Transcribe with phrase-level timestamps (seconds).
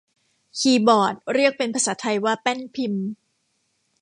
[0.59, 3.05] คีย์บอร์ดเรียกเป็นภาษาไทยว่าแป้นพิมพ์